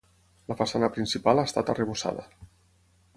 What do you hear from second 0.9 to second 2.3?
principal ha estat arrebossada.